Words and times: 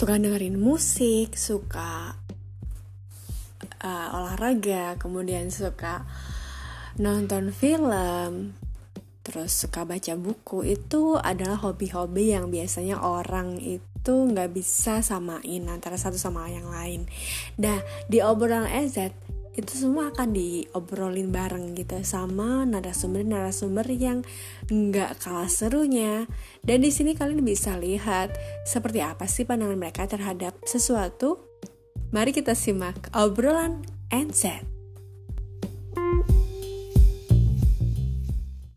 suka 0.00 0.16
dengerin 0.16 0.56
musik, 0.56 1.36
suka 1.36 2.16
uh, 3.84 4.08
olahraga, 4.16 4.96
kemudian 4.96 5.52
suka 5.52 6.08
nonton 6.96 7.52
film, 7.52 8.56
terus 9.20 9.52
suka 9.52 9.84
baca 9.84 10.16
buku 10.16 10.72
itu 10.72 11.20
adalah 11.20 11.60
hobi-hobi 11.60 12.32
yang 12.32 12.48
biasanya 12.48 12.96
orang 12.96 13.60
itu 13.60 14.14
nggak 14.24 14.56
bisa 14.56 15.04
samain 15.04 15.68
antara 15.68 16.00
satu 16.00 16.16
sama 16.16 16.48
yang 16.48 16.72
lain. 16.72 17.04
Nah 17.60 17.84
di 18.08 18.24
obrolan 18.24 18.72
EZ 18.72 19.12
itu 19.58 19.72
semua 19.74 20.14
akan 20.14 20.30
diobrolin 20.30 21.34
bareng 21.34 21.74
gitu 21.74 21.98
sama 22.06 22.62
narasumber-narasumber 22.64 23.86
yang 23.90 24.22
nggak 24.70 25.18
kalah 25.18 25.50
serunya. 25.50 26.30
Dan 26.62 26.86
di 26.86 26.90
sini 26.94 27.18
kalian 27.18 27.42
bisa 27.42 27.74
lihat 27.74 28.34
seperti 28.62 29.02
apa 29.02 29.26
sih 29.26 29.42
pandangan 29.42 29.76
mereka 29.76 30.06
terhadap 30.06 30.54
sesuatu. 30.62 31.42
Mari 32.10 32.34
kita 32.34 32.54
simak 32.58 33.10
obrolan 33.14 33.82
NZ 34.10 34.79